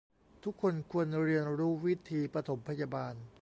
[0.43, 3.15] ทุกคนควรเรียนรู้วิธีปฐมพยาบาล